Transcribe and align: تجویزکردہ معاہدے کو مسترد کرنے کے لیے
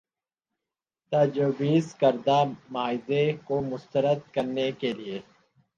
تجویزکردہ 1.11 2.39
معاہدے 2.71 3.23
کو 3.45 3.61
مسترد 3.61 4.33
کرنے 4.33 4.71
کے 4.71 4.93
لیے 4.93 5.19